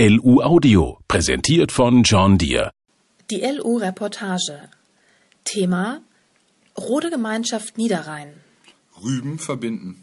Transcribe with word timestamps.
LU 0.00 0.42
Audio, 0.42 0.98
präsentiert 1.06 1.70
von 1.70 2.02
John 2.02 2.36
Deere. 2.36 2.72
Die 3.30 3.42
LU 3.42 3.76
Reportage. 3.76 4.68
Thema 5.44 6.00
Rode 6.76 7.10
Gemeinschaft 7.10 7.78
Niederrhein. 7.78 8.32
Rüben 9.00 9.38
verbinden. 9.38 10.02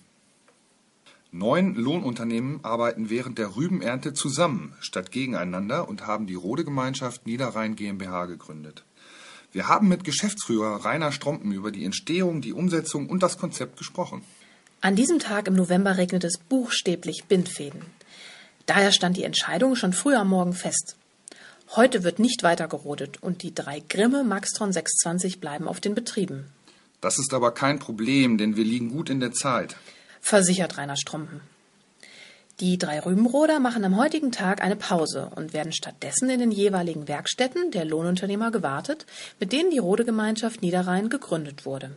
Neun 1.34 1.76
Lohnunternehmen 1.76 2.64
arbeiten 2.64 3.10
während 3.10 3.38
der 3.38 3.58
Rübenernte 3.58 4.14
zusammen 4.14 4.74
statt 4.80 5.12
gegeneinander 5.12 5.90
und 5.90 6.08
haben 6.08 6.26
die 6.26 6.36
Rode 6.36 6.64
Gemeinschaft 6.64 7.28
Niederrhein 7.28 7.76
GmbH 7.76 8.28
gegründet. 8.28 8.86
Wir 9.52 9.68
haben 9.68 9.90
mit 9.90 10.06
Geschäftsführer 10.06 10.86
Rainer 10.86 11.12
Strompen 11.12 11.52
über 11.52 11.70
die 11.70 11.84
Entstehung, 11.84 12.40
die 12.40 12.54
Umsetzung 12.54 13.10
und 13.10 13.24
das 13.24 13.38
Konzept 13.38 13.76
gesprochen. 13.76 14.22
An 14.80 14.96
diesem 14.96 15.20
Tag 15.20 15.50
im 15.50 15.56
November 15.56 15.98
regnet 15.98 16.24
es 16.24 16.38
buchstäblich 16.38 17.26
Bindfäden. 17.28 17.82
Daher 18.74 18.94
stand 18.94 19.18
die 19.18 19.26
Entscheidung 19.26 19.76
schon 19.76 19.92
früh 19.92 20.16
am 20.16 20.30
Morgen 20.30 20.54
fest. 20.54 20.96
Heute 21.76 22.06
wird 22.06 22.20
nicht 22.20 22.42
weiter 22.42 22.70
gerodet 22.70 23.22
und 23.22 23.44
die 23.44 23.54
drei 23.54 23.82
Grimme 23.82 24.24
Maxtron 24.24 24.72
620 24.72 25.42
bleiben 25.42 25.68
auf 25.68 25.82
den 25.82 25.94
Betrieben. 25.94 26.46
Das 27.02 27.20
ist 27.20 27.34
aber 27.34 27.52
kein 27.52 27.80
Problem, 27.80 28.38
denn 28.38 28.56
wir 28.56 28.64
liegen 28.64 28.90
gut 28.90 29.10
in 29.10 29.20
der 29.20 29.34
Zeit. 29.34 29.76
Versichert 30.22 30.78
Rainer 30.78 30.96
Strompen. 30.96 31.42
Die 32.62 32.78
drei 32.78 33.02
Rübenroder 33.02 33.60
machen 33.60 33.84
am 33.84 33.98
heutigen 33.98 34.32
Tag 34.32 34.64
eine 34.64 34.78
Pause 34.78 35.30
und 35.36 35.52
werden 35.52 35.74
stattdessen 35.74 36.30
in 36.30 36.40
den 36.40 36.52
jeweiligen 36.52 37.10
Werkstätten 37.10 37.72
der 37.72 37.84
Lohnunternehmer 37.84 38.52
gewartet, 38.52 39.06
mit 39.42 39.52
denen 39.52 39.72
die 39.72 39.80
Rodegemeinschaft 39.80 40.62
Niederrhein 40.62 41.10
gegründet 41.10 41.66
wurde. 41.66 41.92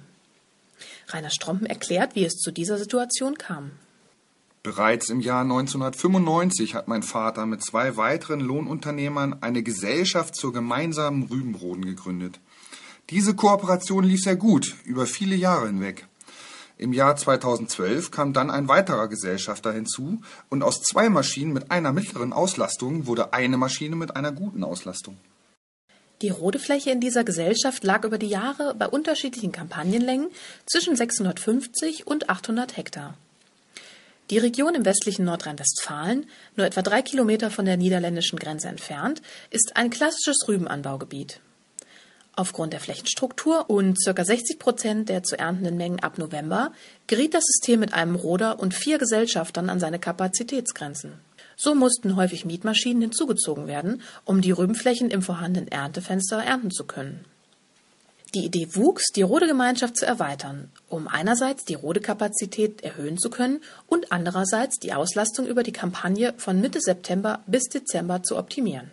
Rainer 1.07 1.31
Strompen 1.31 1.69
erklärt, 1.69 2.17
wie 2.17 2.25
es 2.25 2.35
zu 2.35 2.51
dieser 2.51 2.79
Situation 2.79 3.39
kam. 3.39 3.71
Bereits 4.65 5.11
im 5.11 5.21
Jahr 5.21 5.43
1995 5.43 6.75
hat 6.75 6.89
mein 6.89 7.03
Vater 7.03 7.45
mit 7.45 7.63
zwei 7.63 7.99
weiteren 7.99 8.41
Lohnunternehmern 8.41 9.43
eine 9.43 9.63
Gesellschaft 9.63 10.35
zur 10.35 10.55
gemeinsamen 10.55 11.25
Rübenroden 11.25 11.85
gegründet. 11.85 12.41
Diese 13.11 13.35
Kooperation 13.35 14.05
lief 14.05 14.23
sehr 14.23 14.37
gut, 14.37 14.75
über 14.87 15.05
viele 15.05 15.37
Jahre 15.37 15.67
hinweg. 15.67 16.09
Im 16.79 16.95
Jahr 16.95 17.15
2012 17.15 18.11
kam 18.11 18.33
dann 18.33 18.51
ein 18.51 18.67
weiterer 18.67 19.09
Gesellschafter 19.09 19.71
hinzu 19.71 20.23
und 20.49 20.63
aus 20.63 20.81
zwei 20.81 21.11
Maschinen 21.11 21.53
mit 21.53 21.71
einer 21.71 21.93
mittleren 21.93 22.33
Auslastung 22.33 23.07
wurde 23.07 23.35
eine 23.35 23.59
Maschine 23.59 23.97
mit 23.97 24.17
einer 24.17 24.33
guten 24.33 24.65
Auslastung. 24.65 25.19
Die 26.23 26.31
Rodefläche 26.31 26.91
in 26.91 27.01
dieser 27.01 27.23
Gesellschaft 27.23 27.85
lag 27.85 28.03
über 28.05 28.17
die 28.17 28.29
Jahre 28.29 28.75
bei 28.79 28.89
unterschiedlichen 28.89 29.53
Kampagnenlängen 29.53 30.31
zwischen 30.65 30.97
650 30.97 32.07
und 32.07 32.31
800 32.31 32.79
Hektar. 32.79 33.19
Die 34.31 34.39
Region 34.39 34.75
im 34.75 34.87
westlichen 34.87 35.27
Nordrhein-Westfalen, 35.27 36.27
nur 36.57 36.67
etwa 36.67 36.81
drei 36.81 37.03
Kilometer 37.03 37.51
von 37.51 37.67
der 37.67 37.77
niederländischen 37.77 38.39
Grenze 38.39 38.69
entfernt, 38.69 39.21
ist 39.51 39.77
ein 39.77 39.91
klassisches 39.91 40.49
Rübenanbaugebiet. 40.49 41.41
Aufgrund 42.35 42.73
der 42.73 42.81
Flächenstruktur 42.81 43.69
und 43.69 43.99
ca. 44.03 44.25
60 44.25 44.59
Prozent 44.59 45.09
der 45.09 45.23
zu 45.23 45.39
erntenden 45.39 45.77
Mengen 45.77 46.01
ab 46.01 46.19
November 46.19 46.73
geriet 47.07 47.35
das 47.35 47.45
System 47.45 47.81
mit 47.81 47.93
einem 47.93 48.17
Roder 48.17 48.59
und 48.59 48.75
vier 48.75 48.99
Gesellschaftern 48.99 49.69
an 49.69 49.79
seine 49.79 49.99
Kapazitätsgrenzen. 49.99 51.21
So 51.57 51.75
mussten 51.75 52.17
häufig 52.17 52.45
Mietmaschinen 52.45 53.03
hinzugezogen 53.03 53.67
werden, 53.67 54.03
um 54.25 54.41
die 54.41 54.51
Rübenflächen 54.51 55.11
im 55.11 55.23
vorhandenen 55.23 55.71
Erntefenster 55.71 56.39
ernten 56.43 56.71
zu 56.71 56.85
können. 56.85 57.25
Die 58.35 58.45
Idee 58.45 58.67
wuchs, 58.75 59.13
die 59.15 59.23
Rodegemeinschaft 59.23 59.97
zu 59.97 60.07
erweitern, 60.07 60.69
um 60.89 61.07
einerseits 61.07 61.65
die 61.65 61.75
Rodekapazität 61.75 62.83
erhöhen 62.83 63.17
zu 63.17 63.31
können 63.31 63.61
und 63.87 64.11
andererseits 64.11 64.81
die 64.81 64.93
Auslastung 64.93 65.47
über 65.47 65.63
die 65.63 65.71
Kampagne 65.71 66.35
von 66.37 66.61
Mitte 66.61 66.81
September 66.81 67.45
bis 67.47 67.69
Dezember 67.69 68.25
zu 68.25 68.37
optimieren. 68.37 68.91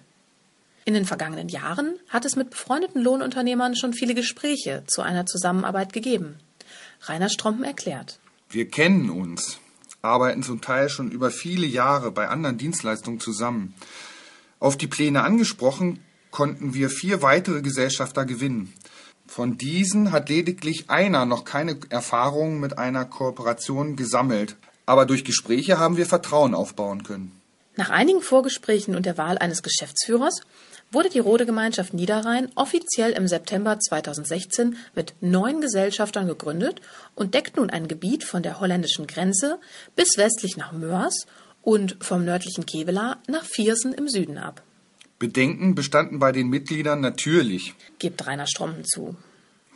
In 0.85 0.93
den 0.93 1.05
vergangenen 1.05 1.49
Jahren 1.49 1.95
hat 2.09 2.25
es 2.25 2.35
mit 2.35 2.51
befreundeten 2.51 3.01
Lohnunternehmern 3.01 3.75
schon 3.75 3.93
viele 3.93 4.13
Gespräche 4.13 4.83
zu 4.85 5.01
einer 5.01 5.25
Zusammenarbeit 5.25 5.91
gegeben. 5.91 6.37
Rainer 7.01 7.29
Strompen 7.29 7.63
erklärt. 7.63 8.19
Wir 8.49 8.67
kennen 8.67 9.09
uns, 9.09 9.57
arbeiten 10.03 10.43
zum 10.43 10.61
Teil 10.61 10.89
schon 10.89 11.09
über 11.09 11.31
viele 11.31 11.65
Jahre 11.65 12.11
bei 12.11 12.27
anderen 12.27 12.59
Dienstleistungen 12.59 13.19
zusammen. 13.19 13.73
Auf 14.59 14.77
die 14.77 14.87
Pläne 14.87 15.23
angesprochen, 15.23 15.99
konnten 16.31 16.73
wir 16.73 16.89
vier 16.89 17.21
weitere 17.21 17.61
Gesellschafter 17.61 18.25
gewinnen. 18.25 18.73
Von 19.33 19.57
diesen 19.57 20.11
hat 20.11 20.27
lediglich 20.27 20.89
einer 20.89 21.25
noch 21.25 21.45
keine 21.45 21.77
Erfahrung 21.87 22.59
mit 22.59 22.77
einer 22.77 23.05
Kooperation 23.05 23.95
gesammelt. 23.95 24.57
Aber 24.85 25.05
durch 25.05 25.23
Gespräche 25.23 25.79
haben 25.79 25.95
wir 25.95 26.05
Vertrauen 26.05 26.53
aufbauen 26.53 27.03
können. 27.03 27.31
Nach 27.77 27.89
einigen 27.89 28.21
Vorgesprächen 28.21 28.93
und 28.93 29.05
der 29.05 29.17
Wahl 29.17 29.37
eines 29.37 29.63
Geschäftsführers 29.63 30.41
wurde 30.91 31.07
die 31.07 31.19
Rode 31.19 31.45
Gemeinschaft 31.45 31.93
Niederrhein 31.93 32.51
offiziell 32.55 33.13
im 33.13 33.25
September 33.25 33.79
2016 33.79 34.75
mit 34.95 35.13
neun 35.21 35.61
Gesellschaftern 35.61 36.27
gegründet 36.27 36.81
und 37.15 37.33
deckt 37.33 37.55
nun 37.55 37.69
ein 37.69 37.87
Gebiet 37.87 38.25
von 38.25 38.43
der 38.43 38.59
holländischen 38.59 39.07
Grenze 39.07 39.61
bis 39.95 40.17
westlich 40.17 40.57
nach 40.57 40.73
Mörs 40.73 41.25
und 41.61 41.95
vom 42.01 42.25
nördlichen 42.25 42.65
Kevela 42.65 43.19
nach 43.29 43.45
Viersen 43.45 43.93
im 43.93 44.09
Süden 44.09 44.37
ab. 44.37 44.61
Bedenken 45.21 45.75
bestanden 45.75 46.17
bei 46.17 46.31
den 46.31 46.49
Mitgliedern 46.49 46.99
natürlich, 46.99 47.75
gibt 47.99 48.25
Rainer 48.25 48.47
Strompen 48.47 48.83
zu. 48.83 49.15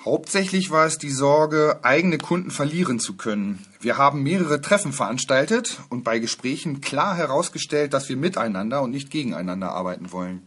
Hauptsächlich 0.03 0.71
war 0.71 0.87
es 0.87 0.97
die 0.97 1.11
Sorge, 1.11 1.81
eigene 1.83 2.17
Kunden 2.17 2.49
verlieren 2.49 2.99
zu 2.99 3.15
können. 3.15 3.63
Wir 3.79 3.99
haben 3.99 4.23
mehrere 4.23 4.59
Treffen 4.59 4.91
veranstaltet 4.91 5.81
und 5.89 6.03
bei 6.03 6.17
Gesprächen 6.17 6.81
klar 6.81 7.15
herausgestellt, 7.15 7.93
dass 7.93 8.09
wir 8.09 8.17
miteinander 8.17 8.81
und 8.81 8.89
nicht 8.89 9.11
gegeneinander 9.11 9.71
arbeiten 9.71 10.11
wollen. 10.11 10.41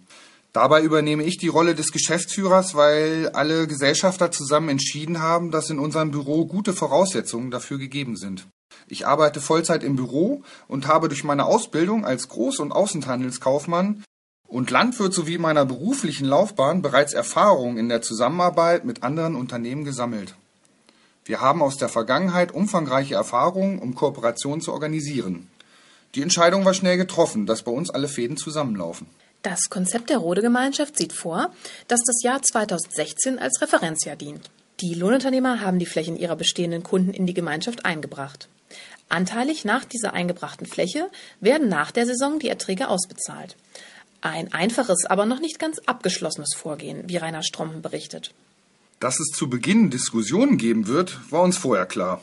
Dabei 0.53 0.83
übernehme 0.83 1.23
ich 1.23 1.37
die 1.37 1.47
Rolle 1.47 1.77
des 1.77 1.93
Geschäftsführers, 1.93 2.75
weil 2.75 3.29
alle 3.29 3.69
Gesellschafter 3.69 4.33
zusammen 4.33 4.69
entschieden 4.69 5.23
haben, 5.23 5.53
dass 5.53 5.71
in 5.71 5.79
unserem 5.79 6.11
Büro 6.11 6.45
gute 6.47 6.73
Voraussetzungen 6.73 7.53
dafür 7.53 7.79
gegeben 7.79 8.17
sind. 8.17 8.49
Ich 8.89 9.07
arbeite 9.07 9.41
Vollzeit 9.41 9.85
im 9.85 9.95
Büro 9.95 10.43
und 10.67 10.89
habe 10.89 11.07
durch 11.07 11.23
meine 11.23 11.45
Ausbildung 11.45 12.05
als 12.05 12.29
Groß- 12.29 12.61
und 12.61 12.73
Außenhandelskaufmann 12.73 14.03
und 14.49 14.71
Landwirt 14.71 15.13
sowie 15.13 15.39
meiner 15.39 15.67
beruflichen 15.67 16.27
Laufbahn 16.27 16.83
bereits 16.83 17.13
Erfahrungen 17.13 17.77
in 17.77 17.89
der 17.89 18.03
Zusammenarbeit 18.03 18.85
mit 18.85 19.03
anderen 19.03 19.37
Unternehmen 19.37 19.85
gesammelt. 19.85 20.35
Wir 21.25 21.43
haben 21.43 21.63
aus 21.63 21.77
der 21.77 21.91
Vergangenheit 21.91 22.53
umfangreiche 22.53 23.15
Erfahrungen, 23.15 23.79
um 23.79 23.95
Kooperationen 23.95 24.63
zu 24.63 24.73
organisieren. 24.73 25.51
Die 26.15 26.23
Entscheidung 26.23 26.65
war 26.65 26.73
schnell 26.73 26.97
getroffen, 26.97 27.45
dass 27.45 27.63
bei 27.63 27.71
uns 27.71 27.91
alle 27.91 28.09
Fäden 28.09 28.39
zusammenlaufen. 28.39 29.07
Das 29.43 29.69
Konzept 29.69 30.09
der 30.09 30.19
Rode-Gemeinschaft 30.19 30.97
sieht 30.97 31.13
vor, 31.13 31.53
dass 31.87 32.01
das 32.05 32.23
Jahr 32.23 32.41
2016 32.43 33.39
als 33.39 33.61
Referenzjahr 33.61 34.17
dient. 34.17 34.51
Die 34.81 34.95
Lohnunternehmer 34.95 35.61
haben 35.61 35.79
die 35.79 35.87
Flächen 35.87 36.17
ihrer 36.17 36.37
bestehenden 36.37 36.83
Kunden 36.83 37.13
in 37.13 37.27
die 37.27 37.35
Gemeinschaft 37.35 37.85
eingebracht. 37.85 38.49
Anteilig 39.11 39.65
nach 39.65 39.85
dieser 39.85 40.15
eingebrachten 40.15 40.67
Fläche 40.67 41.09
werden 41.41 41.69
nach 41.69 41.91
der 41.91 42.07
Saison 42.07 42.39
die 42.39 42.49
Erträge 42.49 42.89
ausbezahlt. 42.89 43.57
Ein 44.21 44.53
einfaches, 44.53 45.05
aber 45.07 45.27
noch 45.27 45.41
nicht 45.41 45.59
ganz 45.59 45.79
abgeschlossenes 45.87 46.55
Vorgehen, 46.57 47.05
wie 47.07 47.19
Rainer 47.19 47.43
Strompen 47.43 47.83
berichtet. 47.83 48.35
Dass 49.01 49.21
es 49.21 49.29
zu 49.29 49.49
Beginn 49.49 49.91
Diskussionen 49.91 50.59
geben 50.59 50.89
wird, 50.89 51.21
war 51.31 51.43
uns 51.43 51.57
vorher 51.57 51.87
klar. 51.87 52.21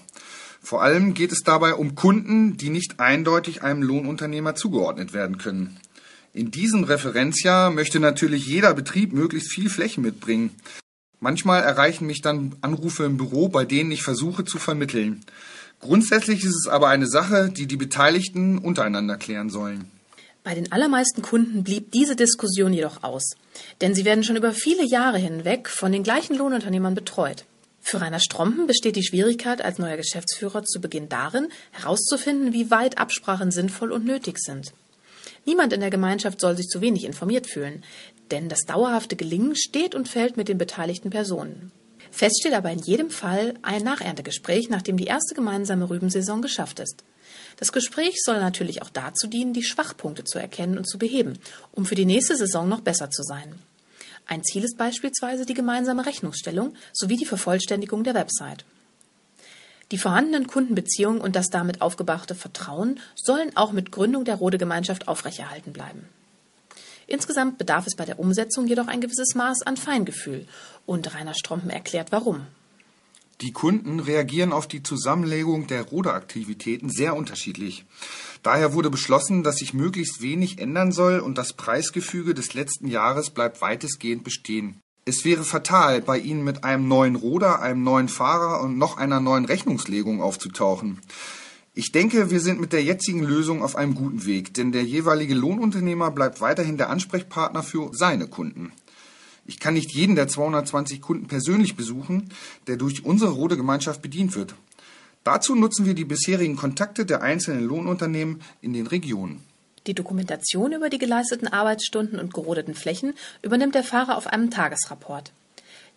Vor 0.62 0.82
allem 0.82 1.14
geht 1.14 1.32
es 1.32 1.44
dabei 1.44 1.76
um 1.76 1.96
Kunden, 1.96 2.58
die 2.58 2.70
nicht 2.70 3.00
eindeutig 3.00 3.62
einem 3.62 3.82
Lohnunternehmer 3.82 4.56
zugeordnet 4.56 5.14
werden 5.14 5.38
können. 5.38 5.80
In 6.34 6.52
diesem 6.52 6.84
Referenzjahr 6.84 7.72
möchte 7.72 8.02
natürlich 8.02 8.46
jeder 8.46 8.74
Betrieb 8.74 9.14
möglichst 9.14 9.54
viel 9.54 9.70
Fläche 9.70 10.02
mitbringen. 10.02 10.50
Manchmal 11.22 11.64
erreichen 11.64 12.08
mich 12.08 12.22
dann 12.22 12.56
Anrufe 12.60 13.06
im 13.06 13.16
Büro, 13.16 13.48
bei 13.48 13.64
denen 13.64 13.92
ich 13.92 14.04
versuche 14.04 14.44
zu 14.44 14.58
vermitteln. 14.58 15.24
Grundsätzlich 15.80 16.44
ist 16.44 16.56
es 16.56 16.68
aber 16.68 16.90
eine 16.90 17.08
Sache, 17.08 17.50
die 17.50 17.68
die 17.68 17.78
Beteiligten 17.78 18.58
untereinander 18.58 19.16
klären 19.16 19.50
sollen. 19.50 19.90
Bei 20.46 20.54
den 20.54 20.72
allermeisten 20.72 21.24
Kunden 21.24 21.64
blieb 21.64 21.92
diese 21.92 22.16
Diskussion 22.16 22.72
jedoch 22.72 23.02
aus, 23.02 23.32
denn 23.82 23.96
sie 23.96 24.06
werden 24.06 24.24
schon 24.24 24.36
über 24.36 24.54
viele 24.54 24.86
Jahre 24.86 25.18
hinweg 25.18 25.68
von 25.68 25.92
den 25.92 26.04
gleichen 26.04 26.38
Lohnunternehmern 26.38 26.94
betreut. 26.94 27.46
Für 27.82 28.00
Rainer 28.00 28.20
Strompen 28.20 28.68
besteht 28.68 28.96
die 28.96 29.04
Schwierigkeit 29.04 29.66
als 29.66 29.80
neuer 29.80 29.98
Geschäftsführer 29.98 30.64
zu 30.64 30.80
Beginn 30.80 31.10
darin, 31.10 31.48
herauszufinden, 31.72 32.54
wie 32.54 32.70
weit 32.70 33.00
Absprachen 33.00 33.50
sinnvoll 33.50 33.92
und 33.92 34.06
nötig 34.06 34.38
sind. 34.38 34.74
Niemand 35.46 35.74
in 35.74 35.80
der 35.80 35.90
Gemeinschaft 35.90 36.40
soll 36.40 36.56
sich 36.56 36.68
zu 36.68 36.80
wenig 36.80 37.06
informiert 37.06 37.48
fühlen, 37.48 37.84
denn 38.30 38.48
das 38.48 38.66
dauerhafte 38.68 39.16
Gelingen 39.16 39.56
steht 39.56 39.96
und 39.96 40.08
fällt 40.08 40.38
mit 40.38 40.48
den 40.48 40.60
beteiligten 40.60 41.10
Personen. 41.10 41.72
Fest 42.12 42.42
steht 42.42 42.54
aber 42.54 42.70
in 42.70 42.80
jedem 42.80 43.10
Fall 43.10 43.56
ein 43.64 43.84
Nacherntegespräch, 43.84 44.70
nachdem 44.70 44.98
die 44.98 45.06
erste 45.06 45.34
gemeinsame 45.34 45.90
Rübensaison 45.90 46.44
geschafft 46.44 46.80
ist. 46.80 47.04
Das 47.58 47.72
Gespräch 47.72 48.22
soll 48.24 48.40
natürlich 48.40 48.82
auch 48.82 48.90
dazu 48.90 49.28
dienen, 49.28 49.54
die 49.54 49.64
Schwachpunkte 49.64 50.24
zu 50.24 50.40
erkennen 50.40 50.78
und 50.78 50.88
zu 50.88 50.98
beheben, 50.98 51.40
um 51.72 51.86
für 51.86 51.96
die 51.96 52.06
nächste 52.06 52.36
Saison 52.36 52.68
noch 52.68 52.82
besser 52.82 53.10
zu 53.10 53.24
sein. 53.24 53.60
Ein 54.28 54.44
Ziel 54.44 54.64
ist 54.64 54.78
beispielsweise 54.78 55.46
die 55.46 55.54
gemeinsame 55.54 56.06
Rechnungsstellung 56.06 56.74
sowie 56.94 57.18
die 57.18 57.26
Vervollständigung 57.26 58.04
der 58.04 58.16
Website. 58.16 58.66
Die 59.92 60.00
vorhandenen 60.00 60.48
Kundenbeziehungen 60.48 61.22
und 61.22 61.36
das 61.36 61.50
damit 61.50 61.82
aufgebrachte 61.82 62.34
Vertrauen 62.34 63.00
sollen 63.16 63.56
auch 63.56 63.72
mit 63.72 63.92
Gründung 63.92 64.26
der 64.26 64.36
Rode 64.36 64.58
Gemeinschaft 64.58 65.08
aufrechterhalten 65.08 65.74
bleiben. 65.74 66.10
Insgesamt 67.08 67.60
bedarf 67.60 67.86
es 67.86 67.96
bei 67.96 68.06
der 68.06 68.18
Umsetzung 68.18 68.68
jedoch 68.68 68.88
ein 68.88 69.02
gewisses 69.02 69.36
Maß 69.36 69.62
an 69.62 69.78
Feingefühl. 69.78 70.48
Und 70.88 71.14
Rainer 71.14 71.36
Strompen 71.36 71.70
erklärt 71.70 72.12
warum. 72.12 72.48
Die 73.42 73.52
Kunden 73.52 74.00
reagieren 74.00 74.54
auf 74.54 74.68
die 74.68 74.82
Zusammenlegung 74.82 75.68
der 75.68 75.84
Ruderaktivitäten 75.84 76.90
sehr 76.90 77.16
unterschiedlich. 77.16 77.86
Daher 78.44 78.74
wurde 78.74 78.90
beschlossen, 78.90 79.44
dass 79.44 79.58
sich 79.58 79.74
möglichst 79.74 80.22
wenig 80.22 80.60
ändern 80.60 80.94
soll 80.94 81.20
und 81.20 81.38
das 81.38 81.54
Preisgefüge 81.54 82.34
des 82.34 82.54
letzten 82.54 82.88
Jahres 82.88 83.32
bleibt 83.32 83.62
weitestgehend 83.62 84.24
bestehen. 84.24 84.80
Es 85.04 85.26
wäre 85.26 85.44
fatal, 85.44 86.02
bei 86.02 86.18
Ihnen 86.18 86.44
mit 86.44 86.64
einem 86.64 86.88
neuen 86.88 87.16
Ruder, 87.16 87.62
einem 87.62 87.84
neuen 87.84 88.08
Fahrer 88.08 88.62
und 88.62 88.78
noch 88.78 88.98
einer 88.98 89.20
neuen 89.20 89.46
Rechnungslegung 89.46 90.22
aufzutauchen. 90.22 91.02
Ich 91.74 91.92
denke, 91.92 92.32
wir 92.32 92.40
sind 92.40 92.62
mit 92.62 92.72
der 92.72 92.84
jetzigen 92.84 93.22
Lösung 93.22 93.62
auf 93.62 93.76
einem 93.76 93.96
guten 93.96 94.26
Weg, 94.26 94.54
denn 94.54 94.72
der 94.72 94.84
jeweilige 94.84 95.36
Lohnunternehmer 95.36 96.10
bleibt 96.10 96.40
weiterhin 96.40 96.78
der 96.78 96.90
Ansprechpartner 96.90 97.64
für 97.64 97.90
seine 97.94 98.28
Kunden. 98.28 98.72
Ich 99.46 99.60
kann 99.60 99.76
nicht 99.76 99.92
jeden 99.92 100.16
der 100.16 100.28
220 100.28 101.02
Kunden 101.02 101.28
persönlich 101.28 101.76
besuchen, 101.76 102.30
der 102.68 102.78
durch 102.78 103.06
unsere 103.06 103.32
Rode 103.32 103.58
Gemeinschaft 103.58 104.02
bedient 104.02 104.36
wird. 104.36 104.56
Dazu 105.24 105.56
nutzen 105.56 105.86
wir 105.86 105.94
die 105.94 106.06
bisherigen 106.06 106.56
Kontakte 106.56 107.06
der 107.06 107.22
einzelnen 107.22 107.64
Lohnunternehmen 107.64 108.42
in 108.62 108.74
den 108.74 108.88
Regionen. 108.88 109.44
Die 109.88 109.94
Dokumentation 109.94 110.72
über 110.72 110.90
die 110.90 110.98
geleisteten 110.98 111.48
Arbeitsstunden 111.48 112.20
und 112.20 112.34
gerodeten 112.34 112.74
Flächen 112.74 113.14
übernimmt 113.44 113.76
der 113.76 113.84
Fahrer 113.84 114.18
auf 114.18 114.28
einem 114.28 114.50
Tagesrapport. 114.50 115.32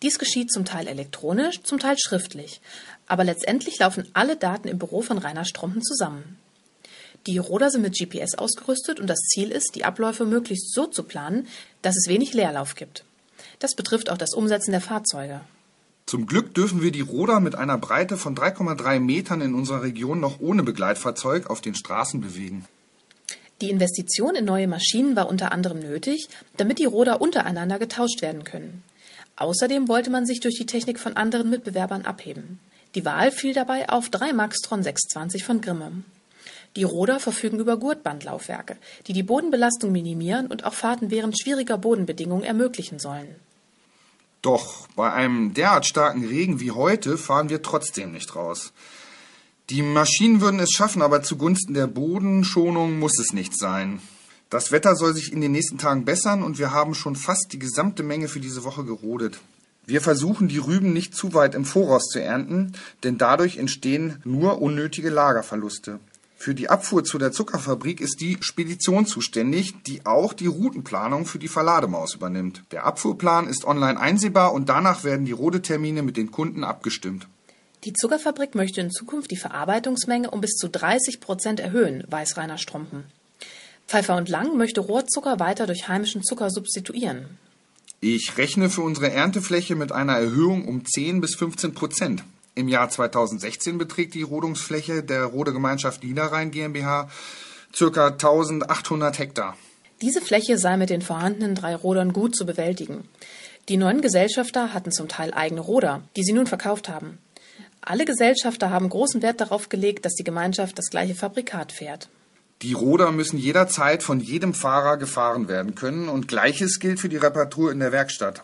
Dies 0.03 0.19
geschieht 0.19 0.51
zum 0.51 0.63
Teil 0.63 0.87
elektronisch, 0.87 1.61
zum 1.63 1.79
Teil 1.79 1.97
schriftlich, 1.97 2.61
aber 3.07 3.23
letztendlich 3.23 3.79
laufen 3.79 4.07
alle 4.13 4.35
Daten 4.35 4.67
im 4.67 4.77
Büro 4.77 5.01
von 5.01 5.17
Rainer 5.17 5.45
Strompen 5.45 5.81
zusammen. 5.81 6.37
Die 7.27 7.37
Roder 7.37 7.69
sind 7.69 7.81
mit 7.81 7.97
GPS 7.97 8.35
ausgerüstet 8.35 8.99
und 8.99 9.07
das 9.07 9.19
Ziel 9.19 9.51
ist, 9.51 9.75
die 9.75 9.83
Abläufe 9.83 10.25
möglichst 10.25 10.73
so 10.73 10.85
zu 10.85 11.03
planen, 11.03 11.47
dass 11.81 11.97
es 11.97 12.07
wenig 12.07 12.33
Leerlauf 12.33 12.75
gibt. 12.75 13.03
Das 13.59 13.75
betrifft 13.75 14.09
auch 14.09 14.17
das 14.17 14.33
Umsetzen 14.33 14.71
der 14.71 14.81
Fahrzeuge. 14.81 15.41
Zum 16.05 16.25
Glück 16.25 16.55
dürfen 16.55 16.81
wir 16.81 16.91
die 16.91 17.01
Roder 17.01 17.39
mit 17.39 17.55
einer 17.55 17.77
Breite 17.77 18.17
von 18.17 18.35
3,3 18.35 18.99
Metern 18.99 19.41
in 19.41 19.53
unserer 19.53 19.83
Region 19.83 20.19
noch 20.19 20.39
ohne 20.39 20.63
Begleitfahrzeug 20.63 21.49
auf 21.49 21.61
den 21.61 21.75
Straßen 21.75 22.19
bewegen. 22.19 22.65
Die 23.61 23.69
Investition 23.69 24.35
in 24.35 24.45
neue 24.45 24.67
Maschinen 24.67 25.15
war 25.15 25.29
unter 25.29 25.51
anderem 25.51 25.79
nötig, 25.79 26.29
damit 26.57 26.79
die 26.79 26.85
Roder 26.85 27.21
untereinander 27.21 27.77
getauscht 27.77 28.21
werden 28.21 28.43
können. 28.43 28.83
Außerdem 29.35 29.87
wollte 29.87 30.09
man 30.09 30.25
sich 30.25 30.39
durch 30.39 30.55
die 30.57 30.65
Technik 30.65 30.99
von 30.99 31.15
anderen 31.15 31.49
Mitbewerbern 31.49 32.05
abheben. 32.05 32.59
Die 32.95 33.05
Wahl 33.05 33.31
fiel 33.31 33.53
dabei 33.53 33.89
auf 33.89 34.09
drei 34.09 34.33
Maxtron 34.33 34.81
620 34.81 35.43
von 35.43 35.61
Grimme. 35.61 35.91
Die 36.75 36.83
Roder 36.83 37.19
verfügen 37.19 37.59
über 37.59 37.77
Gurtbandlaufwerke, 37.77 38.77
die 39.07 39.13
die 39.13 39.23
Bodenbelastung 39.23 39.91
minimieren 39.91 40.47
und 40.47 40.65
auch 40.65 40.73
Fahrten 40.73 41.11
während 41.11 41.39
schwieriger 41.39 41.77
Bodenbedingungen 41.77 42.43
ermöglichen 42.43 42.99
sollen. 42.99 43.35
Doch 44.41 44.87
bei 44.95 45.11
einem 45.11 45.53
derart 45.53 45.85
starken 45.85 46.25
Regen 46.25 46.59
wie 46.59 46.71
heute 46.71 47.17
fahren 47.17 47.49
wir 47.49 47.61
trotzdem 47.61 48.13
nicht 48.13 48.35
raus. 48.35 48.71
Die 49.69 49.81
Maschinen 49.81 50.41
würden 50.41 50.59
es 50.59 50.71
schaffen, 50.71 51.01
aber 51.01 51.21
zugunsten 51.21 51.73
der 51.73 51.87
Bodenschonung 51.87 52.97
muss 52.99 53.19
es 53.19 53.33
nicht 53.33 53.57
sein. 53.57 54.01
Das 54.49 54.71
Wetter 54.71 54.95
soll 54.95 55.13
sich 55.13 55.31
in 55.31 55.41
den 55.41 55.51
nächsten 55.51 55.77
Tagen 55.77 56.05
bessern 56.05 56.41
und 56.41 56.57
wir 56.57 56.71
haben 56.71 56.95
schon 56.95 57.15
fast 57.15 57.49
die 57.51 57.59
gesamte 57.59 58.01
Menge 58.01 58.27
für 58.27 58.39
diese 58.39 58.63
Woche 58.63 58.83
gerodet. 58.83 59.39
Wir 59.85 60.01
versuchen, 60.01 60.47
die 60.47 60.57
Rüben 60.57 60.93
nicht 60.93 61.13
zu 61.15 61.33
weit 61.33 61.53
im 61.53 61.65
Voraus 61.65 62.05
zu 62.07 62.21
ernten, 62.21 62.73
denn 63.03 63.17
dadurch 63.17 63.57
entstehen 63.57 64.21
nur 64.23 64.61
unnötige 64.61 65.09
Lagerverluste. 65.09 65.99
Für 66.41 66.55
die 66.55 66.69
Abfuhr 66.69 67.03
zu 67.03 67.17
der 67.17 67.33
Zuckerfabrik 67.33 67.99
ist 67.99 68.21
die 68.21 68.37
Spedition 68.39 69.05
zuständig, 69.05 69.73
die 69.85 70.05
auch 70.05 70.31
die 70.31 70.47
Routenplanung 70.47 71.25
für 71.25 71.37
die 71.37 71.49
Verlademaus 71.49 72.15
übernimmt. 72.15 72.63
Der 72.71 72.85
Abfuhrplan 72.85 73.45
ist 73.49 73.65
online 73.65 73.99
einsehbar 73.99 74.53
und 74.53 74.69
danach 74.69 75.03
werden 75.03 75.25
die 75.25 75.33
Rodetermine 75.33 76.01
mit 76.01 76.15
den 76.15 76.31
Kunden 76.31 76.63
abgestimmt. 76.63 77.27
Die 77.83 77.91
Zuckerfabrik 77.91 78.55
möchte 78.55 78.79
in 78.79 78.89
Zukunft 78.89 79.31
die 79.31 79.35
Verarbeitungsmenge 79.35 80.31
um 80.31 80.39
bis 80.39 80.51
zu 80.51 80.69
30 80.69 81.19
Prozent 81.19 81.59
erhöhen, 81.59 82.05
weiß 82.09 82.37
Rainer 82.37 82.57
Strompen. 82.57 83.03
Pfeiffer 83.85 84.15
und 84.15 84.29
Lang 84.29 84.55
möchte 84.55 84.79
Rohrzucker 84.79 85.41
weiter 85.41 85.67
durch 85.67 85.89
heimischen 85.89 86.23
Zucker 86.23 86.51
substituieren. 86.51 87.37
Ich 87.99 88.37
rechne 88.37 88.69
für 88.69 88.81
unsere 88.81 89.11
Erntefläche 89.11 89.75
mit 89.75 89.91
einer 89.91 90.17
Erhöhung 90.17 90.69
um 90.69 90.85
10 90.85 91.19
bis 91.19 91.35
15 91.35 91.73
Prozent. 91.73 92.23
Im 92.55 92.67
Jahr 92.67 92.89
2016 92.89 93.77
beträgt 93.77 94.13
die 94.13 94.23
Rodungsfläche 94.23 95.03
der 95.03 95.25
Rode 95.25 95.53
Gemeinschaft 95.53 96.03
Niederrhein 96.03 96.51
GmbH 96.51 97.09
ca. 97.77 98.07
1800 98.07 99.19
Hektar. 99.19 99.57
Diese 100.01 100.21
Fläche 100.21 100.57
sei 100.57 100.77
mit 100.77 100.89
den 100.89 101.01
vorhandenen 101.01 101.55
drei 101.55 101.75
Rodern 101.75 102.13
gut 102.13 102.35
zu 102.35 102.45
bewältigen. 102.45 103.07
Die 103.67 103.77
neuen 103.77 104.01
Gesellschafter 104.01 104.73
hatten 104.73 104.91
zum 104.91 105.07
Teil 105.07 105.33
eigene 105.33 105.61
Roder, 105.61 106.01
die 106.15 106.23
sie 106.23 106.33
nun 106.33 106.47
verkauft 106.47 106.89
haben. 106.89 107.19
Alle 107.81 108.05
Gesellschafter 108.05 108.69
haben 108.71 108.89
großen 108.89 109.21
Wert 109.21 109.41
darauf 109.41 109.69
gelegt, 109.69 110.05
dass 110.05 110.15
die 110.15 110.23
Gemeinschaft 110.23 110.77
das 110.77 110.89
gleiche 110.89 111.15
Fabrikat 111.15 111.71
fährt. 111.71 112.09
Die 112.61 112.73
Roder 112.73 113.11
müssen 113.11 113.37
jederzeit 113.37 114.03
von 114.03 114.19
jedem 114.19 114.53
Fahrer 114.53 114.97
gefahren 114.97 115.47
werden 115.47 115.75
können 115.75 116.09
und 116.09 116.27
gleiches 116.27 116.79
gilt 116.79 116.99
für 116.99 117.07
die 117.07 117.17
Reparatur 117.17 117.71
in 117.71 117.79
der 117.79 117.91
Werkstatt. 117.91 118.43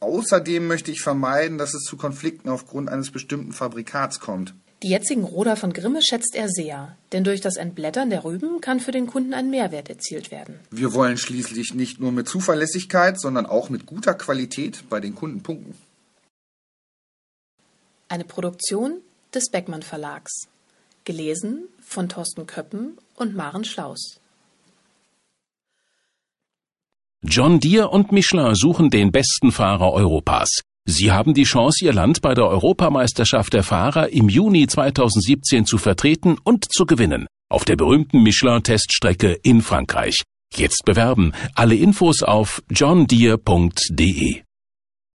Außerdem 0.00 0.66
möchte 0.66 0.90
ich 0.90 1.00
vermeiden, 1.00 1.58
dass 1.58 1.74
es 1.74 1.82
zu 1.82 1.96
Konflikten 1.96 2.48
aufgrund 2.48 2.88
eines 2.88 3.10
bestimmten 3.10 3.52
Fabrikats 3.52 4.20
kommt. 4.20 4.54
Die 4.82 4.90
jetzigen 4.90 5.24
Roder 5.24 5.56
von 5.56 5.72
Grimme 5.72 6.02
schätzt 6.02 6.34
er 6.34 6.48
sehr, 6.48 6.96
denn 7.12 7.24
durch 7.24 7.40
das 7.40 7.56
Entblättern 7.56 8.10
der 8.10 8.24
Rüben 8.24 8.60
kann 8.60 8.78
für 8.78 8.92
den 8.92 9.06
Kunden 9.06 9.32
ein 9.32 9.48
Mehrwert 9.48 9.88
erzielt 9.88 10.30
werden. 10.30 10.60
Wir 10.70 10.92
wollen 10.92 11.16
schließlich 11.16 11.72
nicht 11.74 11.98
nur 11.98 12.12
mit 12.12 12.28
Zuverlässigkeit, 12.28 13.18
sondern 13.18 13.46
auch 13.46 13.70
mit 13.70 13.86
guter 13.86 14.12
Qualität 14.12 14.84
bei 14.90 15.00
den 15.00 15.14
Kunden 15.14 15.42
punkten. 15.42 15.74
Eine 18.08 18.24
Produktion 18.24 19.00
des 19.34 19.50
Beckmann 19.50 19.82
Verlags. 19.82 20.46
Gelesen 21.04 21.68
von 21.82 22.08
Thorsten 22.08 22.46
Köppen 22.46 22.98
und 23.14 23.34
Maren 23.34 23.64
Schlaus. 23.64 24.20
John 27.28 27.60
Deere 27.60 27.88
und 27.88 28.12
Michelin 28.12 28.54
suchen 28.54 28.90
den 28.90 29.12
besten 29.12 29.52
Fahrer 29.52 29.92
Europas. 29.92 30.60
Sie 30.88 31.10
haben 31.10 31.34
die 31.34 31.44
Chance, 31.44 31.84
Ihr 31.84 31.92
Land 31.92 32.22
bei 32.22 32.34
der 32.34 32.46
Europameisterschaft 32.46 33.52
der 33.52 33.64
Fahrer 33.64 34.10
im 34.10 34.28
Juni 34.28 34.66
2017 34.66 35.66
zu 35.66 35.78
vertreten 35.78 36.38
und 36.44 36.72
zu 36.72 36.86
gewinnen. 36.86 37.26
Auf 37.50 37.64
der 37.64 37.76
berühmten 37.76 38.22
Michelin-Teststrecke 38.22 39.38
in 39.42 39.62
Frankreich. 39.62 40.22
Jetzt 40.54 40.84
bewerben. 40.84 41.32
Alle 41.54 41.74
Infos 41.74 42.22
auf 42.22 42.62
johndeere.de. 42.70 44.45